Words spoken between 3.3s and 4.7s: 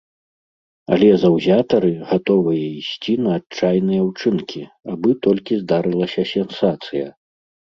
адчайныя ўчынкі,